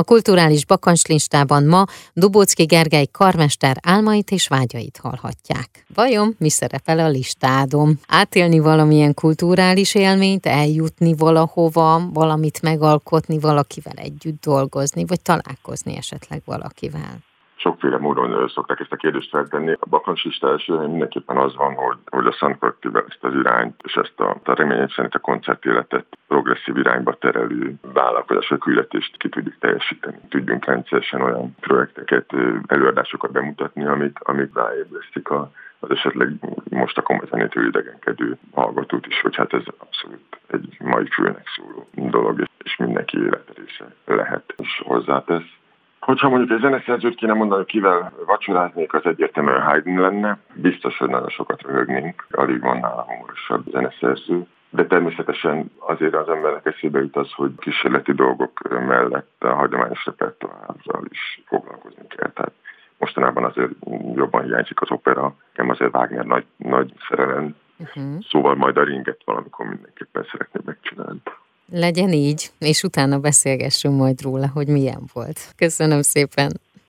[0.00, 5.84] A kulturális bakancslistában ma Dubócki Gergely karmester álmait és vágyait hallhatják.
[5.94, 7.98] Vajon mi szerepel a listádon?
[8.06, 17.29] Átélni valamilyen kulturális élményt, eljutni valahova, valamit megalkotni, valakivel együtt dolgozni, vagy találkozni esetleg valakivel?
[17.60, 19.72] Sokféle módon szokták ezt a kérdést feltenni.
[19.72, 22.64] A bakancsista első mindenképpen az van, hogy, hogy a Szent
[23.08, 28.48] ezt az irányt, és ezt a, a reményem szerint a koncertéletet progresszív irányba terelő vállalkozás
[28.48, 30.18] vagy küldetést ki tudjuk teljesíteni.
[30.28, 32.34] Tudjunk rendszeresen olyan projekteket,
[32.66, 36.28] előadásokat bemutatni, amik, amik ráébresztik a, az esetleg
[36.70, 41.88] most a komoly zenétől idegenkedő hallgatót is, hogy hát ez abszolút egy mai fülnek szóló
[42.10, 45.58] dolog, és mindenki életrésze lehet és hozzátesz.
[46.10, 50.38] Hogyha mondjuk egy zeneszerzőt kéne mondani, kivel vacsoráznék, az egyértelműen Haydn lenne.
[50.54, 54.46] Biztos, hogy nagyon sokat röhögnénk, alig van nála humorosabb zeneszerző.
[54.70, 61.04] De természetesen azért az embernek eszébe jut az, hogy kísérleti dolgok mellett a hagyományos repertoárral
[61.08, 62.30] is foglalkozni kell.
[62.30, 62.52] Tehát
[62.98, 63.70] mostanában azért
[64.14, 68.18] jobban hiányzik az opera, nem azért Wagner nagy, nagy szerelem, uh-huh.
[68.28, 70.59] szóval majd a ringet valamikor mindenképpen szeretném.
[71.70, 75.38] Legyen így, és utána beszélgessünk majd róla, hogy milyen volt.
[75.56, 76.60] Köszönöm szépen!